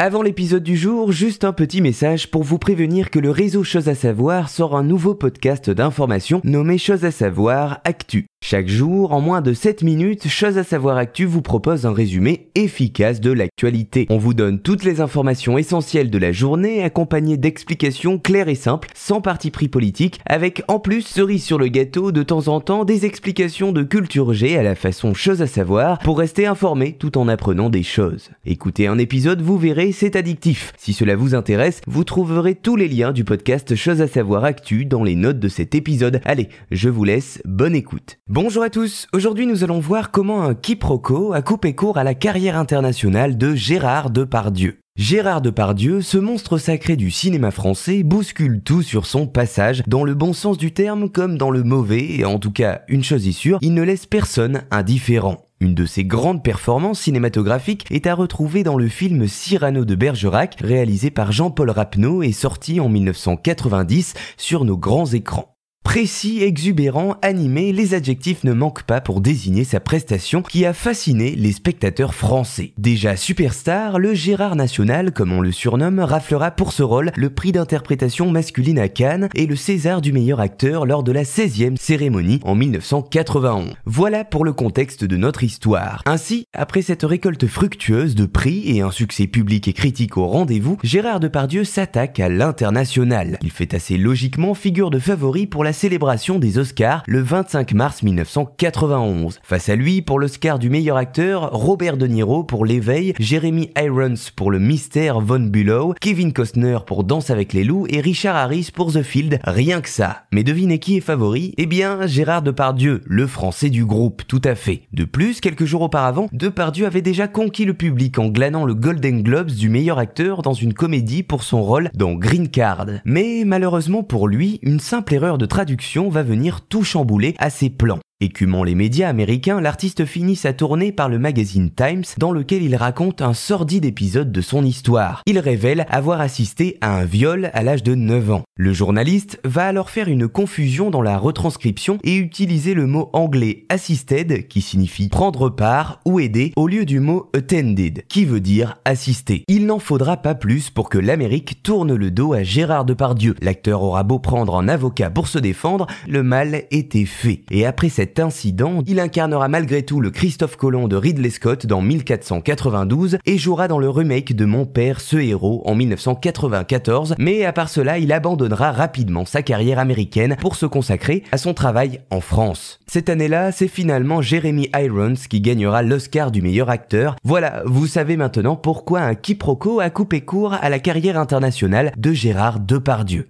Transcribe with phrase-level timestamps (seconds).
[0.00, 3.88] Avant l'épisode du jour, juste un petit message pour vous prévenir que le réseau Choses
[3.88, 8.28] à savoir sort un nouveau podcast d'information nommé Choses à savoir Actu.
[8.40, 12.48] Chaque jour, en moins de 7 minutes, Chose à savoir Actu vous propose un résumé
[12.54, 14.06] efficace de l'actualité.
[14.08, 18.88] On vous donne toutes les informations essentielles de la journée accompagnées d'explications claires et simples,
[18.94, 22.86] sans parti pris politique, avec en plus cerise sur le gâteau de temps en temps
[22.86, 27.18] des explications de culture G à la façon Chose à savoir pour rester informé tout
[27.18, 28.30] en apprenant des choses.
[28.46, 30.72] Écoutez un épisode, vous verrez c'est addictif.
[30.78, 34.86] Si cela vous intéresse, vous trouverez tous les liens du podcast Chose à savoir Actu
[34.86, 36.22] dans les notes de cet épisode.
[36.24, 38.18] Allez, je vous laisse, bonne écoute.
[38.30, 42.12] Bonjour à tous, aujourd'hui nous allons voir comment un quiproquo a coupé court à la
[42.12, 44.80] carrière internationale de Gérard Depardieu.
[44.96, 50.12] Gérard Depardieu, ce monstre sacré du cinéma français, bouscule tout sur son passage, dans le
[50.12, 53.32] bon sens du terme comme dans le mauvais, et en tout cas, une chose est
[53.32, 55.46] sûre, il ne laisse personne indifférent.
[55.60, 60.56] Une de ses grandes performances cinématographiques est à retrouver dans le film Cyrano de Bergerac,
[60.60, 65.54] réalisé par Jean-Paul Rapneau et sorti en 1990 sur nos grands écrans.
[65.88, 71.34] Précis, exubérant, animé, les adjectifs ne manquent pas pour désigner sa prestation qui a fasciné
[71.34, 72.74] les spectateurs français.
[72.76, 77.52] Déjà superstar, le Gérard National, comme on le surnomme, raflera pour ce rôle le prix
[77.52, 82.40] d'interprétation masculine à Cannes et le César du meilleur acteur lors de la 16e cérémonie
[82.44, 83.72] en 1991.
[83.86, 86.02] Voilà pour le contexte de notre histoire.
[86.04, 90.76] Ainsi, après cette récolte fructueuse de prix et un succès public et critique au rendez-vous,
[90.82, 93.38] Gérard Depardieu s'attaque à l'international.
[93.40, 98.02] Il fait assez logiquement figure de favori pour la célébration des Oscars le 25 mars
[98.02, 99.38] 1991.
[99.44, 104.14] Face à lui, pour l'Oscar du meilleur acteur, Robert De Niro pour L'éveil, Jeremy Irons
[104.34, 108.70] pour Le mystère Von Bulow, Kevin Costner pour Danse avec les loups et Richard Harris
[108.74, 110.24] pour The Field, rien que ça.
[110.32, 111.54] Mais devinez qui est favori?
[111.58, 114.82] Eh bien, Gérard Depardieu, le français du groupe, tout à fait.
[114.92, 119.22] De plus, quelques jours auparavant, Depardieu avait déjà conquis le public en glanant le Golden
[119.22, 122.86] Globes du meilleur acteur dans une comédie pour son rôle dans Green Card.
[123.04, 127.68] Mais malheureusement pour lui, une simple erreur de traduction va venir tout chambouler à ses
[127.68, 127.98] plans.
[128.20, 132.74] Écumant les médias américains, l'artiste finit sa tournée par le magazine Times dans lequel il
[132.74, 135.22] raconte un sordide épisode de son histoire.
[135.26, 138.42] Il révèle avoir assisté à un viol à l'âge de 9 ans.
[138.56, 143.66] Le journaliste va alors faire une confusion dans la retranscription et utiliser le mot anglais
[143.68, 148.78] assisted qui signifie prendre part ou aider au lieu du mot attended qui veut dire
[148.84, 149.44] assister.
[149.46, 153.36] Il n'en faudra pas plus pour que l'Amérique tourne le dos à Gérard Depardieu.
[153.42, 157.42] L'acteur aura beau prendre un avocat pour se défendre, le mal était fait.
[157.52, 161.82] Et après cette incident, il incarnera malgré tout le Christophe Colomb de Ridley Scott dans
[161.82, 167.52] 1492 et jouera dans le remake de Mon père ce héros en 1994, mais à
[167.52, 172.20] part cela, il abandonnera rapidement sa carrière américaine pour se consacrer à son travail en
[172.20, 172.80] France.
[172.86, 177.16] Cette année-là, c'est finalement Jeremy Irons qui gagnera l'Oscar du meilleur acteur.
[177.24, 182.12] Voilà, vous savez maintenant pourquoi un quiproquo a coupé court à la carrière internationale de
[182.12, 183.28] Gérard Depardieu.